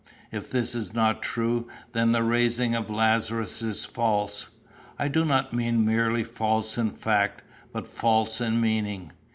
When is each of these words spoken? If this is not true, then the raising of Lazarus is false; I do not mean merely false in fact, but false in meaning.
If 0.31 0.49
this 0.49 0.73
is 0.73 0.95
not 0.95 1.21
true, 1.21 1.67
then 1.91 2.11
the 2.11 2.23
raising 2.23 2.73
of 2.73 2.89
Lazarus 2.89 3.61
is 3.61 3.85
false; 3.85 4.49
I 4.97 5.07
do 5.07 5.23
not 5.23 5.53
mean 5.53 5.85
merely 5.85 6.23
false 6.23 6.75
in 6.75 6.89
fact, 6.89 7.43
but 7.71 7.85
false 7.85 8.41
in 8.41 8.59
meaning. 8.59 9.11